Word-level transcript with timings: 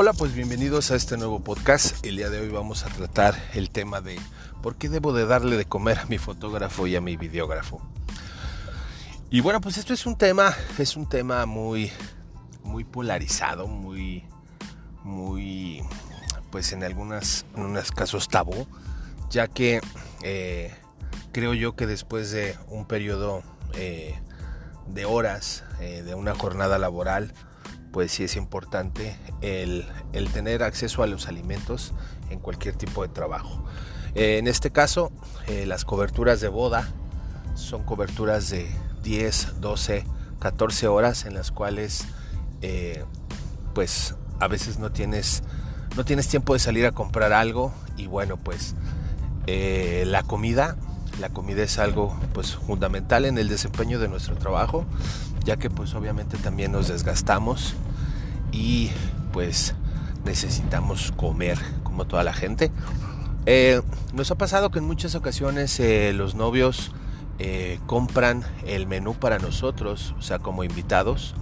Hola, 0.00 0.12
pues 0.12 0.32
bienvenidos 0.32 0.92
a 0.92 0.94
este 0.94 1.16
nuevo 1.16 1.40
podcast. 1.40 2.06
El 2.06 2.18
día 2.18 2.30
de 2.30 2.38
hoy 2.38 2.50
vamos 2.50 2.84
a 2.84 2.88
tratar 2.88 3.34
el 3.54 3.68
tema 3.68 4.00
de 4.00 4.16
por 4.62 4.76
qué 4.76 4.88
debo 4.88 5.12
de 5.12 5.26
darle 5.26 5.56
de 5.56 5.64
comer 5.64 5.98
a 5.98 6.06
mi 6.06 6.18
fotógrafo 6.18 6.86
y 6.86 6.94
a 6.94 7.00
mi 7.00 7.16
videógrafo. 7.16 7.82
Y 9.28 9.40
bueno, 9.40 9.60
pues 9.60 9.76
esto 9.76 9.92
es 9.92 10.06
un 10.06 10.16
tema, 10.16 10.54
es 10.78 10.96
un 10.96 11.08
tema 11.08 11.46
muy, 11.46 11.90
muy 12.62 12.84
polarizado, 12.84 13.66
muy, 13.66 14.24
muy, 15.02 15.82
pues 16.52 16.72
en 16.72 16.84
algunas, 16.84 17.44
en 17.56 17.64
unos 17.64 17.90
casos 17.90 18.28
tabú, 18.28 18.68
ya 19.30 19.48
que 19.48 19.80
eh, 20.22 20.72
creo 21.32 21.54
yo 21.54 21.74
que 21.74 21.88
después 21.88 22.30
de 22.30 22.56
un 22.68 22.86
periodo 22.86 23.42
eh, 23.74 24.16
de 24.86 25.06
horas 25.06 25.64
eh, 25.80 26.04
de 26.04 26.14
una 26.14 26.36
jornada 26.36 26.78
laboral, 26.78 27.34
pues 27.92 28.12
sí 28.12 28.24
es 28.24 28.36
importante 28.36 29.16
el, 29.40 29.86
tener 30.32 30.62
acceso 30.62 31.02
a 31.02 31.06
los 31.06 31.28
alimentos 31.28 31.92
en 32.30 32.38
cualquier 32.38 32.76
tipo 32.76 33.02
de 33.02 33.08
trabajo. 33.08 33.64
Eh, 34.14 34.38
en 34.38 34.46
este 34.46 34.70
caso, 34.70 35.12
eh, 35.46 35.66
las 35.66 35.84
coberturas 35.84 36.40
de 36.40 36.48
boda 36.48 36.88
son 37.54 37.82
coberturas 37.84 38.50
de 38.50 38.70
10, 39.02 39.60
12, 39.60 40.04
14 40.38 40.86
horas 40.86 41.24
en 41.24 41.34
las 41.34 41.50
cuales 41.50 42.04
eh, 42.62 43.04
pues 43.74 44.14
a 44.40 44.48
veces 44.48 44.78
no 44.78 44.92
tienes, 44.92 45.42
no 45.96 46.04
tienes 46.04 46.28
tiempo 46.28 46.54
de 46.54 46.60
salir 46.60 46.86
a 46.86 46.92
comprar 46.92 47.32
algo 47.32 47.72
y 47.96 48.06
bueno 48.06 48.36
pues 48.36 48.74
la 49.46 50.22
comida 50.22 50.76
la 51.20 51.30
comida 51.30 51.62
es 51.62 51.78
algo 51.78 52.16
pues 52.32 52.54
fundamental 52.54 53.24
en 53.24 53.38
el 53.38 53.48
desempeño 53.48 53.98
de 53.98 54.08
nuestro 54.08 54.36
trabajo 54.36 54.84
ya 55.44 55.56
que 55.56 55.70
pues 55.70 55.94
obviamente 55.94 56.36
también 56.38 56.72
nos 56.72 56.88
desgastamos 56.88 57.74
y 58.52 58.90
pues 59.32 59.74
necesitamos 60.24 61.12
comer 61.16 61.58
como 61.82 62.06
toda 62.06 62.22
la 62.22 62.32
gente. 62.32 62.70
Eh, 63.46 63.80
nos 64.12 64.30
ha 64.30 64.34
pasado 64.34 64.70
que 64.70 64.78
en 64.78 64.84
muchas 64.84 65.14
ocasiones 65.14 65.80
eh, 65.80 66.12
los 66.12 66.34
novios 66.34 66.92
eh, 67.38 67.78
compran 67.86 68.44
el 68.66 68.86
menú 68.86 69.14
para 69.14 69.38
nosotros, 69.38 70.14
o 70.18 70.22
sea, 70.22 70.38
como 70.38 70.64
invitados, 70.64 71.34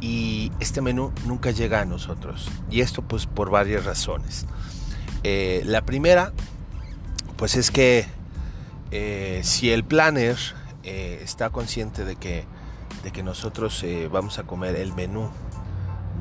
y 0.00 0.52
este 0.60 0.80
menú 0.80 1.12
nunca 1.26 1.50
llega 1.50 1.80
a 1.80 1.84
nosotros. 1.84 2.48
Y 2.70 2.82
esto 2.82 3.02
pues 3.02 3.26
por 3.26 3.50
varias 3.50 3.84
razones. 3.84 4.46
la 5.24 5.82
primera, 5.82 6.32
pues 7.36 7.56
es 7.56 7.70
que 7.70 8.06
si 9.42 9.70
el 9.70 9.82
planner 9.82 10.36
está 10.84 11.50
consciente 11.50 12.04
de 12.04 12.14
que 12.16 12.44
de 13.04 13.12
que 13.12 13.22
nosotros 13.22 13.82
eh, 13.84 14.08
vamos 14.10 14.38
a 14.38 14.44
comer 14.44 14.76
el 14.76 14.94
menú 14.94 15.28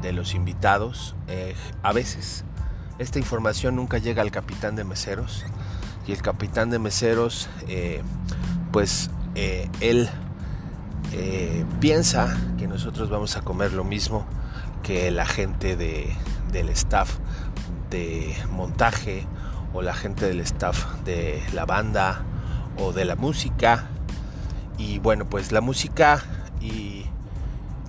de 0.02 0.12
los 0.12 0.36
invitados, 0.36 1.16
eh, 1.30 1.56
a 1.82 1.94
veces 1.94 2.44
esta 3.00 3.20
información 3.20 3.78
nunca 3.78 3.98
llega 3.98 4.22
al 4.22 4.32
capitán 4.32 4.76
de 4.76 4.84
meseros 4.84 5.46
y 6.06 6.12
el 6.12 6.22
capitán 6.22 6.70
de 6.70 6.80
meseros, 6.80 7.50
eh, 7.68 8.04
pues 8.72 9.10
él 9.80 10.10
piensa 11.80 12.36
que 12.58 12.68
nosotros 12.68 13.10
vamos 13.10 13.38
a 13.38 13.42
comer 13.42 13.72
lo 13.74 13.84
mismo 13.84 14.26
que 14.84 15.10
la 15.10 15.26
gente 15.26 15.76
de, 15.76 16.14
del 16.52 16.70
staff 16.70 17.18
de 17.90 18.36
montaje 18.52 19.26
o 19.74 19.82
la 19.82 19.94
gente 19.94 20.28
del 20.28 20.40
staff 20.42 20.86
de 21.04 21.42
la 21.54 21.66
banda 21.66 22.24
o 22.78 22.92
de 22.92 23.06
la 23.06 23.16
música. 23.16 23.90
Y 24.78 25.00
bueno, 25.00 25.26
pues 25.26 25.52
la 25.52 25.62
música 25.62 26.24
y 26.64 27.06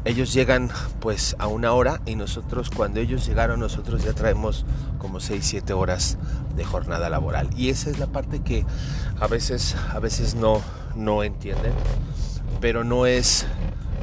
ellos 0.04 0.34
llegan 0.34 0.68
pues 1.00 1.36
a 1.38 1.46
una 1.46 1.72
hora 1.72 2.00
y 2.04 2.16
nosotros 2.16 2.68
cuando 2.68 3.00
ellos 3.00 3.26
llegaron 3.26 3.60
nosotros 3.60 4.04
ya 4.04 4.12
traemos 4.12 4.66
como 4.98 5.20
6 5.20 5.42
7 5.42 5.72
horas 5.72 6.18
de 6.56 6.64
jornada 6.64 7.08
laboral. 7.08 7.48
Y 7.56 7.70
esa 7.70 7.88
es 7.90 7.98
la 7.98 8.08
parte 8.08 8.40
que 8.40 8.66
a 9.20 9.26
veces 9.28 9.76
a 9.92 9.98
veces 10.00 10.34
no 10.34 10.60
no 10.94 11.22
entienden 11.22 11.72
pero 12.60 12.84
no 12.84 13.06
es 13.06 13.46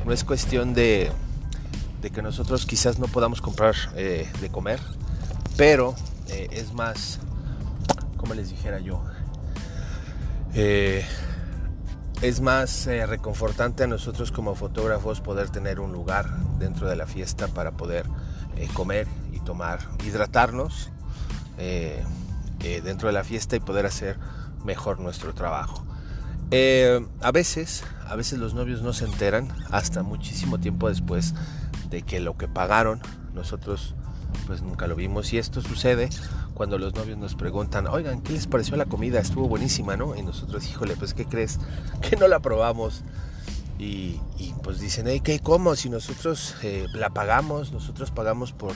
no 0.05 0.13
es 0.13 0.23
cuestión 0.23 0.73
de, 0.73 1.11
de 2.01 2.09
que 2.09 2.21
nosotros 2.21 2.65
quizás 2.65 2.97
no 2.99 3.07
podamos 3.07 3.41
comprar 3.41 3.75
eh, 3.95 4.29
de 4.41 4.49
comer 4.49 4.79
pero 5.57 5.95
eh, 6.29 6.47
es 6.51 6.73
más 6.73 7.19
como 8.17 8.33
les 8.33 8.49
dijera 8.49 8.79
yo 8.79 9.03
eh, 10.53 11.05
es 12.21 12.39
más 12.39 12.85
eh, 12.85 13.05
reconfortante 13.07 13.83
a 13.83 13.87
nosotros 13.87 14.31
como 14.31 14.53
fotógrafos 14.53 15.21
poder 15.21 15.49
tener 15.49 15.79
un 15.79 15.91
lugar 15.91 16.29
dentro 16.59 16.87
de 16.87 16.95
la 16.95 17.07
fiesta 17.07 17.47
para 17.47 17.71
poder 17.71 18.05
eh, 18.57 18.67
comer 18.73 19.07
y 19.31 19.39
tomar, 19.39 19.79
hidratarnos 20.05 20.91
eh, 21.57 22.03
dentro 22.83 23.07
de 23.07 23.13
la 23.13 23.23
fiesta 23.23 23.55
y 23.55 23.59
poder 23.59 23.87
hacer 23.87 24.19
mejor 24.63 24.99
nuestro 24.99 25.33
trabajo. 25.33 25.83
a 26.51 27.31
veces, 27.31 27.83
a 28.07 28.15
veces 28.15 28.37
los 28.37 28.53
novios 28.53 28.83
no 28.83 28.93
se 28.93 29.05
enteran 29.05 29.47
hasta 29.71 30.03
muchísimo 30.03 30.59
tiempo 30.59 30.89
después 30.89 31.33
de 31.89 32.03
que 32.03 32.19
lo 32.19 32.37
que 32.37 32.47
pagaron 32.47 33.01
nosotros 33.33 33.95
pues 34.47 34.61
nunca 34.61 34.87
lo 34.87 34.95
vimos 34.95 35.31
y 35.33 35.37
esto 35.37 35.61
sucede 35.61 36.09
cuando 36.53 36.77
los 36.77 36.93
novios 36.93 37.17
nos 37.17 37.35
preguntan, 37.35 37.87
oigan, 37.87 38.21
¿qué 38.21 38.33
les 38.33 38.47
pareció 38.47 38.75
la 38.75 38.85
comida? 38.85 39.19
Estuvo 39.19 39.47
buenísima, 39.47 39.97
¿no? 39.97 40.15
Y 40.15 40.21
nosotros, 40.21 40.69
híjole, 40.69 40.95
pues 40.95 41.13
¿qué 41.13 41.25
crees? 41.25 41.59
Que 42.01 42.15
no 42.15 42.27
la 42.27 42.39
probamos. 42.39 43.03
Y, 43.79 44.19
pues 44.61 44.79
dicen, 44.79 45.07
hey, 45.07 45.21
¿qué? 45.23 45.39
¿Cómo? 45.39 45.75
Si 45.75 45.89
nosotros 45.89 46.55
eh, 46.61 46.85
la 46.93 47.09
pagamos, 47.09 47.71
nosotros 47.71 48.11
pagamos 48.11 48.51
por, 48.51 48.73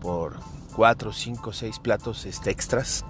por 0.00 0.40
cuatro, 0.74 1.12
cinco, 1.12 1.52
seis 1.52 1.78
platos 1.78 2.26
este, 2.26 2.50
extras 2.50 3.04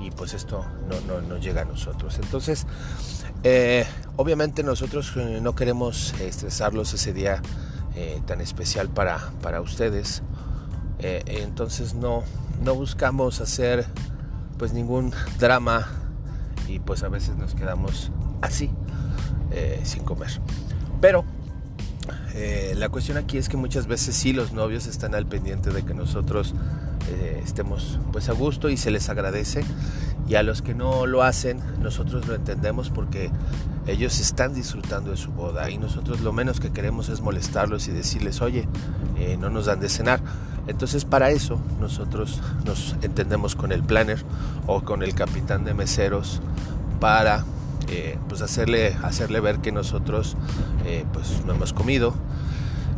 y 0.00 0.10
pues 0.10 0.34
esto 0.34 0.66
no, 1.06 1.20
no, 1.20 1.38
llega 1.38 1.62
a 1.62 1.64
nosotros. 1.64 2.18
Entonces, 2.20 2.66
eh, 3.44 3.86
obviamente 4.16 4.64
nosotros 4.64 5.12
eh, 5.14 5.38
no 5.40 5.54
queremos 5.54 6.14
estresarlos 6.14 6.92
ese 6.94 7.12
día 7.12 7.40
tan 8.26 8.40
especial 8.40 8.88
para, 8.88 9.30
para 9.40 9.60
ustedes. 9.60 10.24
Entonces 11.02 11.94
no, 11.94 12.22
no 12.62 12.74
buscamos 12.74 13.40
hacer 13.40 13.86
pues 14.58 14.72
ningún 14.72 15.12
drama 15.38 15.88
y 16.68 16.78
pues 16.78 17.02
a 17.02 17.08
veces 17.08 17.36
nos 17.36 17.54
quedamos 17.54 18.10
así 18.40 18.70
eh, 19.50 19.80
sin 19.84 20.04
comer. 20.04 20.30
Pero 21.00 21.24
eh, 22.34 22.74
la 22.76 22.88
cuestión 22.88 23.18
aquí 23.18 23.38
es 23.38 23.48
que 23.48 23.56
muchas 23.56 23.86
veces 23.86 24.14
sí 24.14 24.32
los 24.32 24.52
novios 24.52 24.86
están 24.86 25.14
al 25.14 25.26
pendiente 25.26 25.70
de 25.70 25.82
que 25.84 25.94
nosotros 25.94 26.54
eh, 27.10 27.40
estemos 27.44 27.98
pues 28.12 28.28
a 28.28 28.32
gusto 28.32 28.70
y 28.70 28.76
se 28.76 28.90
les 28.90 29.08
agradece 29.08 29.64
y 30.28 30.36
a 30.36 30.42
los 30.42 30.62
que 30.62 30.74
no 30.74 31.06
lo 31.06 31.22
hacen 31.22 31.60
nosotros 31.80 32.28
lo 32.28 32.34
entendemos 32.34 32.90
porque 32.90 33.30
ellos 33.88 34.20
están 34.20 34.54
disfrutando 34.54 35.10
de 35.10 35.16
su 35.16 35.32
boda 35.32 35.68
y 35.68 35.78
nosotros 35.78 36.20
lo 36.20 36.32
menos 36.32 36.60
que 36.60 36.70
queremos 36.70 37.08
es 37.08 37.20
molestarlos 37.20 37.88
y 37.88 37.90
decirles 37.90 38.40
oye 38.40 38.68
no 39.40 39.50
nos 39.50 39.66
dan 39.66 39.80
de 39.80 39.88
cenar 39.88 40.20
entonces 40.66 41.04
para 41.04 41.30
eso 41.30 41.58
nosotros 41.80 42.40
nos 42.64 42.96
entendemos 43.02 43.56
con 43.56 43.72
el 43.72 43.82
planner 43.82 44.22
o 44.66 44.82
con 44.82 45.02
el 45.02 45.14
capitán 45.14 45.64
de 45.64 45.74
meseros 45.74 46.40
para 47.00 47.44
eh, 47.88 48.16
pues 48.28 48.42
hacerle, 48.42 48.96
hacerle 49.02 49.40
ver 49.40 49.58
que 49.58 49.72
nosotros 49.72 50.36
eh, 50.86 51.04
pues 51.12 51.44
no 51.44 51.52
hemos 51.52 51.72
comido. 51.72 52.14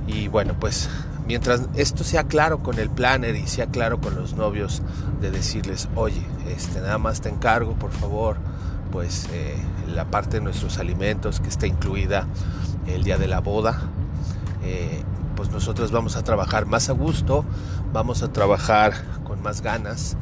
Y 0.06 0.28
bueno, 0.28 0.54
pues 0.60 0.91
mientras 1.26 1.62
esto 1.74 2.04
sea 2.04 2.24
claro 2.24 2.58
con 2.58 2.78
el 2.78 2.91
planner 2.91 3.34
y 3.34 3.47
sea 3.47 3.66
claro 3.66 4.00
con 4.00 4.14
los 4.14 4.34
novios 4.34 4.82
de 5.22 5.30
decirles, 5.30 5.88
oye, 5.97 6.22
este, 6.54 6.80
nada 6.80 6.98
más 6.98 7.22
te 7.22 7.30
encargo, 7.30 7.72
por 7.72 7.92
favor, 7.92 8.36
pues 8.92 9.26
eh, 9.32 9.56
la 9.94 10.04
parte 10.04 10.36
de 10.36 10.44
nuestros 10.44 10.78
alimentos 10.78 11.41
que 11.41 11.48
está 11.48 11.66
incluida 11.66 12.27
el 12.86 13.03
día 13.04 13.16
de 13.16 13.27
la 13.27 13.41
boda 13.41 13.80
pues 15.36 15.51
nosotros 15.51 15.92
vamos 15.92 16.16
a 16.16 16.22
trabajar 16.22 16.66
más 16.66 16.89
a 16.89 16.92
gusto, 16.92 17.45
vamos 17.92 18.22
a 18.22 18.33
trabajar 18.33 18.95
con 19.25 19.42
más 19.42 19.60
ganas, 19.60 20.16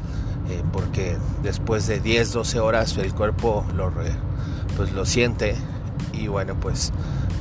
eh, 0.49 0.63
porque 0.71 1.17
después 1.41 1.87
de 1.87 1.99
10, 1.99 2.33
12 2.33 2.59
horas 2.59 2.97
el 2.97 3.13
cuerpo 3.13 3.65
lo, 3.75 3.91
pues 4.75 4.91
lo 4.93 5.05
siente 5.05 5.55
y 6.11 6.27
bueno, 6.27 6.55
pues 6.59 6.91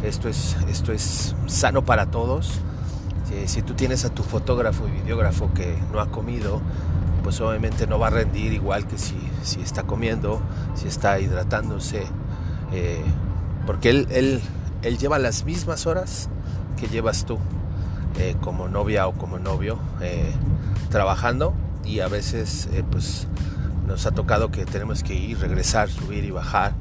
esto 0.02 0.28
es, 0.28 0.56
esto 0.68 0.92
es 0.92 1.34
sano 1.46 1.84
para 1.84 2.06
todos. 2.06 2.60
si 3.46 3.62
tú 3.62 3.74
tienes 3.74 4.04
a 4.04 4.10
tu 4.10 4.22
fotógrafo 4.22 4.86
y 4.86 4.90
videógrafo 4.90 5.52
que 5.54 5.76
no 5.90 6.00
ha 6.00 6.10
comido, 6.10 6.60
pues 7.22 7.40
obviamente 7.40 7.86
no 7.86 7.98
va 7.98 8.08
a 8.08 8.10
rendir 8.10 8.52
igual 8.52 8.86
que 8.86 8.98
si, 8.98 9.16
si 9.42 9.60
está 9.60 9.84
comiendo, 9.84 10.40
si 10.74 10.88
está 10.88 11.18
hidratándose, 11.20 12.04
eh, 12.72 13.02
porque 13.66 13.90
él, 13.90 14.08
él, 14.10 14.40
él 14.82 14.98
lleva 14.98 15.18
las 15.18 15.44
mismas 15.44 15.86
horas 15.86 16.28
que 16.76 16.88
llevas 16.88 17.24
tú. 17.24 17.38
Eh, 18.18 18.36
como 18.42 18.68
novia 18.68 19.06
o 19.06 19.12
como 19.12 19.38
novio 19.38 19.78
eh, 20.02 20.32
trabajando 20.90 21.54
y 21.82 22.00
a 22.00 22.08
veces 22.08 22.68
eh, 22.72 22.84
pues 22.88 23.26
nos 23.86 24.04
ha 24.04 24.10
tocado 24.10 24.50
que 24.50 24.66
tenemos 24.66 25.02
que 25.02 25.14
ir, 25.14 25.38
regresar, 25.38 25.88
subir 25.88 26.24
y 26.24 26.30
bajar. 26.30 26.74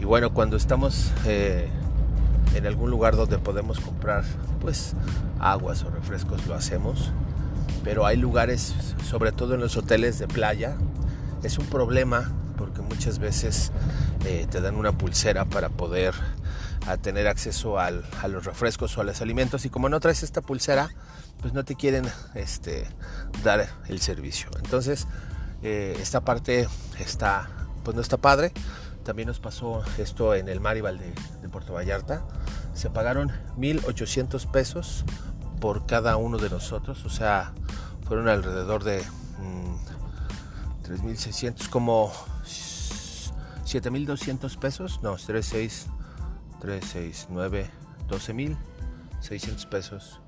Y 0.00 0.04
bueno, 0.04 0.32
cuando 0.32 0.56
estamos 0.56 1.10
en 1.26 2.66
algún 2.66 2.90
lugar 2.90 3.16
donde 3.16 3.38
podemos 3.38 3.80
comprar 3.80 4.24
pues 4.60 4.94
aguas 5.40 5.82
o 5.82 5.90
refrescos 5.90 6.46
lo 6.46 6.54
hacemos. 6.54 7.12
pero 7.84 8.06
hay 8.06 8.16
lugares, 8.16 8.74
sobre 9.08 9.32
todo 9.32 9.54
en 9.54 9.60
los 9.60 9.76
hoteles 9.76 10.18
de 10.18 10.28
playa, 10.28 10.76
es 11.42 11.58
un 11.58 11.66
problema 11.66 12.30
porque 12.56 12.80
muchas 12.80 13.18
veces 13.18 13.72
te 14.22 14.60
dan 14.60 14.76
una 14.76 14.92
pulsera 14.92 15.44
para 15.44 15.68
poder 15.68 16.14
a 16.86 16.96
tener 16.96 17.28
acceso 17.28 17.78
a 17.78 17.90
los 17.90 18.44
refrescos 18.44 18.96
o 18.96 19.00
a 19.00 19.04
los 19.04 19.20
alimentos. 19.20 19.64
Y 19.64 19.70
como 19.70 19.88
no 19.88 20.00
traes 20.00 20.22
esta 20.22 20.40
pulsera 20.40 20.90
pues 21.40 21.54
no 21.54 21.64
te 21.64 21.74
quieren 21.74 22.06
este, 22.34 22.86
dar 23.42 23.68
el 23.88 24.00
servicio. 24.00 24.50
Entonces 24.62 25.06
eh, 25.62 25.96
esta 26.00 26.20
parte 26.20 26.68
está 26.98 27.48
pues 27.84 27.94
no 27.94 28.02
está 28.02 28.16
padre. 28.16 28.52
También 29.04 29.28
nos 29.28 29.40
pasó 29.40 29.82
esto 29.98 30.34
en 30.34 30.48
el 30.48 30.60
Maribal 30.60 30.98
de, 30.98 31.48
Puerto 31.48 31.72
Vallarta. 31.72 32.22
Se 32.74 32.90
pagaron 32.90 33.32
1800 33.56 34.46
pesos 34.46 35.04
por 35.60 35.86
cada 35.86 36.16
uno 36.16 36.38
de 36.38 36.50
nosotros. 36.50 37.04
O 37.04 37.10
sea 37.10 37.52
fueron 38.06 38.28
alrededor 38.28 38.84
de 38.84 39.02
3.600, 40.90 41.68
como 41.68 42.12
7.200 43.64 44.58
pesos, 44.58 45.00
no, 45.02 45.16
3.6, 45.16 45.86
3.6, 46.60 47.26
9, 47.30 47.70
12.600 48.08 49.68
pesos 49.68 50.20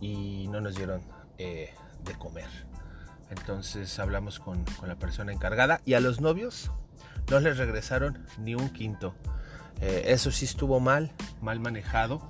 y 0.00 0.48
no 0.48 0.60
nos 0.60 0.76
dieron 0.76 1.02
eh, 1.38 1.74
de 2.04 2.14
comer. 2.14 2.48
Entonces 3.30 3.98
hablamos 3.98 4.38
con, 4.38 4.64
con, 4.78 4.88
la 4.88 4.96
persona 4.96 5.32
encargada 5.32 5.80
y 5.86 5.94
a 5.94 6.00
los 6.00 6.20
novios 6.20 6.70
no 7.30 7.40
les 7.40 7.56
regresaron 7.56 8.26
ni 8.38 8.54
un 8.54 8.68
quinto. 8.70 9.14
Eh, 9.80 10.04
eso 10.06 10.30
sí 10.30 10.44
estuvo 10.44 10.80
mal, 10.80 11.12
mal 11.40 11.60
manejado. 11.60 12.28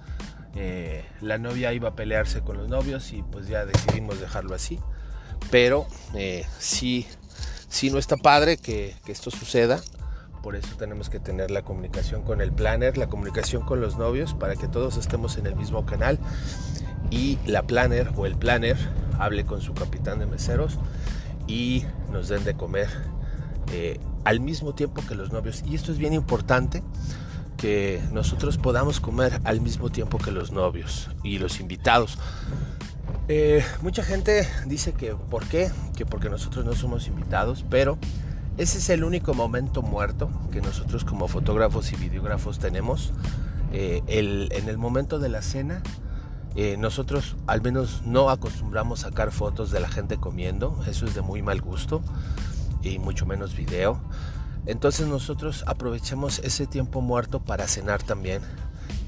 Eh, 0.54 1.04
la 1.20 1.38
novia 1.38 1.72
iba 1.72 1.90
a 1.90 1.94
pelearse 1.96 2.42
con 2.42 2.56
los 2.56 2.68
novios 2.68 3.12
y 3.12 3.22
pues 3.22 3.48
ya 3.48 3.66
decidimos 3.66 4.20
dejarlo 4.20 4.54
así. 4.54 4.78
Pero 5.50 5.88
sí 6.58 7.06
si 7.72 7.90
no 7.90 7.98
está 7.98 8.18
padre 8.18 8.58
que, 8.58 8.94
esto 9.06 9.30
suceda. 9.30 9.80
Por 10.42 10.56
eso 10.56 10.76
tenemos 10.76 11.08
que 11.08 11.20
tener 11.20 11.50
la 11.50 11.62
comunicación 11.62 12.22
con 12.22 12.40
el 12.40 12.52
planner, 12.52 12.98
la 12.98 13.08
comunicación 13.08 13.62
con 13.62 13.80
los 13.80 13.96
novios, 13.96 14.34
para 14.34 14.56
que 14.56 14.68
todos 14.68 14.96
estemos 14.96 15.36
en 15.38 15.46
el 15.46 15.56
mismo 15.56 15.86
canal. 15.86 16.18
Y 17.10 17.38
la 17.46 17.62
planner 17.62 18.10
o 18.16 18.26
el 18.26 18.36
planner 18.36 18.76
hable 19.18 19.44
con 19.44 19.60
su 19.60 19.74
capitán 19.74 20.18
de 20.18 20.26
meseros 20.26 20.78
y 21.46 21.84
nos 22.10 22.28
den 22.28 22.44
de 22.44 22.54
comer 22.54 22.88
eh, 23.72 24.00
al 24.24 24.40
mismo 24.40 24.74
tiempo 24.74 25.02
que 25.06 25.14
los 25.14 25.32
novios. 25.32 25.62
Y 25.66 25.74
esto 25.74 25.92
es 25.92 25.98
bien 25.98 26.12
importante 26.12 26.82
que 27.56 28.02
nosotros 28.10 28.58
podamos 28.58 28.98
comer 28.98 29.40
al 29.44 29.60
mismo 29.60 29.90
tiempo 29.90 30.18
que 30.18 30.32
los 30.32 30.50
novios 30.50 31.10
y 31.22 31.38
los 31.38 31.60
invitados. 31.60 32.18
Eh, 33.28 33.64
mucha 33.82 34.02
gente 34.02 34.48
dice 34.66 34.92
que 34.92 35.14
¿por 35.14 35.46
qué? 35.46 35.70
Que 35.96 36.04
porque 36.04 36.28
nosotros 36.28 36.64
no 36.64 36.72
somos 36.74 37.06
invitados, 37.06 37.64
pero 37.70 37.98
ese 38.58 38.78
es 38.78 38.90
el 38.90 39.04
único 39.04 39.34
momento 39.34 39.82
muerto 39.82 40.30
que 40.50 40.60
nosotros 40.60 41.04
como 41.04 41.28
fotógrafos 41.28 41.92
y 41.92 41.96
videógrafos 41.96 42.58
tenemos. 42.58 43.12
Eh, 43.72 44.02
en 44.06 44.68
el 44.68 44.78
momento 44.78 45.18
de 45.18 45.28
la 45.30 45.40
cena, 45.42 45.82
eh, 46.56 46.76
nosotros 46.76 47.36
al 47.46 47.62
menos 47.62 48.02
no 48.04 48.28
acostumbramos 48.28 49.00
sacar 49.00 49.32
fotos 49.32 49.70
de 49.70 49.80
la 49.80 49.88
gente 49.88 50.18
comiendo, 50.18 50.82
eso 50.86 51.06
es 51.06 51.14
de 51.14 51.22
muy 51.22 51.40
mal 51.40 51.62
gusto 51.62 52.02
y 52.82 52.98
mucho 52.98 53.24
menos 53.24 53.56
video. 53.56 54.00
Entonces 54.66 55.06
nosotros 55.08 55.64
aprovechamos 55.66 56.38
ese 56.40 56.66
tiempo 56.66 57.00
muerto 57.00 57.40
para 57.40 57.66
cenar 57.66 58.02
también 58.02 58.42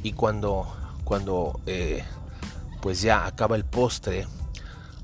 y 0.03 0.13
cuando, 0.13 0.67
cuando 1.05 1.61
pues 2.85 3.01
ya 3.01 3.25
acaba 3.25 3.57
el 3.57 3.65
postre, 3.65 4.27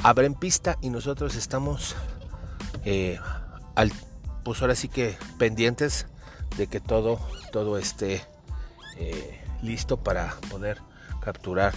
abren 0.03 0.35
pista 0.35 0.77
y 0.81 0.91
nosotros 0.91 1.35
estamos, 1.35 1.97
eh, 2.85 3.19
al, 3.75 3.91
pues 4.45 4.61
ahora 4.63 4.75
sí 4.75 4.89
que 4.89 5.17
pendientes 5.39 6.07
de 6.57 6.67
que 6.67 6.81
todo, 6.81 7.21
todo 7.53 7.79
esté 7.79 8.23
eh, 8.97 9.41
listo 9.63 9.99
para 9.99 10.35
poder 10.51 10.79
capturar 11.21 11.75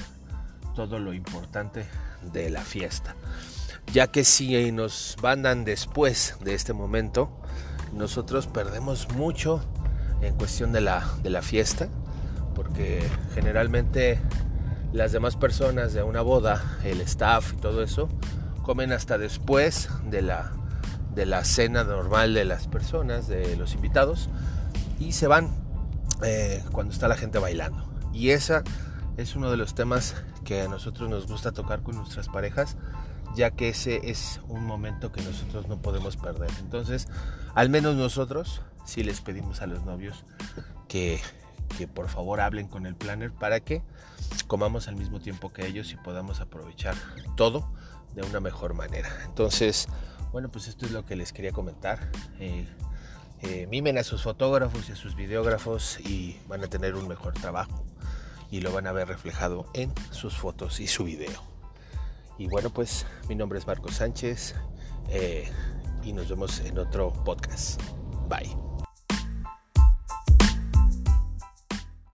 todo 0.75 0.99
lo 0.99 1.13
importante 1.13 1.85
de 2.31 2.49
la 2.49 2.61
fiesta. 2.61 3.15
Ya 3.91 4.07
que 4.07 4.23
si 4.23 4.71
nos 4.71 5.17
mandan 5.21 5.65
después 5.65 6.37
de 6.41 6.53
este 6.53 6.73
momento, 6.73 7.29
nosotros 7.91 8.47
perdemos 8.47 9.09
mucho 9.13 9.63
en 10.21 10.35
cuestión 10.35 10.71
de 10.71 10.81
la, 10.81 11.07
de 11.21 11.29
la 11.29 11.41
fiesta, 11.41 11.89
porque 12.55 13.03
generalmente 13.33 14.19
las 14.93 15.11
demás 15.11 15.35
personas 15.35 15.93
de 15.93 16.03
una 16.03 16.21
boda, 16.21 16.77
el 16.83 17.01
staff 17.01 17.53
y 17.53 17.57
todo 17.57 17.83
eso, 17.83 18.09
comen 18.63 18.93
hasta 18.93 19.17
después 19.17 19.89
de 20.09 20.21
la, 20.21 20.53
de 21.15 21.25
la 21.25 21.43
cena 21.43 21.83
normal 21.83 22.33
de 22.33 22.45
las 22.45 22.67
personas, 22.67 23.27
de 23.27 23.55
los 23.55 23.73
invitados, 23.73 24.29
y 24.99 25.13
se 25.13 25.27
van 25.27 25.49
eh, 26.23 26.63
cuando 26.71 26.93
está 26.93 27.07
la 27.07 27.15
gente 27.15 27.39
bailando. 27.39 27.85
Y 28.13 28.29
esa 28.29 28.63
es 29.17 29.35
uno 29.35 29.51
de 29.51 29.57
los 29.57 29.75
temas 29.75 30.15
que 30.43 30.61
a 30.61 30.67
nosotros 30.67 31.09
nos 31.09 31.27
gusta 31.27 31.51
tocar 31.51 31.81
con 31.81 31.95
nuestras 31.95 32.27
parejas, 32.29 32.77
ya 33.35 33.51
que 33.51 33.69
ese 33.69 34.09
es 34.09 34.41
un 34.47 34.65
momento 34.65 35.11
que 35.11 35.21
nosotros 35.21 35.67
no 35.67 35.81
podemos 35.81 36.17
perder. 36.17 36.51
Entonces, 36.59 37.07
al 37.55 37.69
menos 37.69 37.95
nosotros 37.95 38.61
sí 38.85 39.03
les 39.03 39.21
pedimos 39.21 39.61
a 39.61 39.67
los 39.67 39.83
novios 39.83 40.23
que 40.87 41.19
que 41.77 41.87
por 41.87 42.09
favor 42.09 42.41
hablen 42.41 42.67
con 42.67 42.85
el 42.85 42.95
planner 42.95 43.31
para 43.31 43.59
que 43.59 43.81
comamos 44.47 44.87
al 44.87 44.95
mismo 44.95 45.19
tiempo 45.19 45.51
que 45.51 45.65
ellos 45.65 45.91
y 45.91 45.95
podamos 45.95 46.39
aprovechar 46.39 46.95
todo 47.35 47.67
de 48.15 48.21
una 48.21 48.39
mejor 48.39 48.73
manera. 48.73 49.09
Entonces, 49.25 49.87
bueno, 50.33 50.49
pues 50.49 50.67
esto 50.67 50.85
es 50.87 50.91
lo 50.91 51.05
que 51.05 51.15
les 51.15 51.31
quería 51.31 51.51
comentar. 51.51 52.09
Eh, 52.39 52.65
eh, 53.43 53.67
mimen 53.67 53.97
a 53.99 54.03
sus 54.03 54.23
fotógrafos 54.23 54.89
y 54.89 54.93
a 54.93 54.95
sus 54.95 55.15
videógrafos 55.15 55.99
y 55.99 56.37
van 56.47 56.63
a 56.63 56.67
tener 56.67 56.95
un 56.95 57.07
mejor 57.07 57.33
trabajo 57.33 57.85
y 58.49 58.61
lo 58.61 58.73
van 58.73 58.87
a 58.87 58.91
ver 58.91 59.07
reflejado 59.07 59.67
en 59.73 59.93
sus 60.11 60.35
fotos 60.35 60.79
y 60.79 60.87
su 60.87 61.03
video. 61.03 61.41
Y 62.39 62.47
bueno, 62.47 62.71
pues 62.71 63.05
mi 63.29 63.35
nombre 63.35 63.59
es 63.59 63.67
Marco 63.67 63.91
Sánchez 63.91 64.55
eh, 65.09 65.49
y 66.03 66.13
nos 66.13 66.27
vemos 66.29 66.59
en 66.61 66.79
otro 66.79 67.13
podcast. 67.23 67.79
Bye. 68.27 68.72